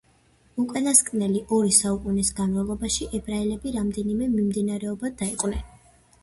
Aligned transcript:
უკანასკნელი 0.61 1.41
ორი 1.57 1.75
საუკუნის 1.79 2.31
განმავლობაში 2.39 3.09
ებრაელები 3.19 3.75
რამდენიმე 3.77 4.31
მიმდინარეობად 4.33 5.19
დაიყვნენ. 5.23 5.63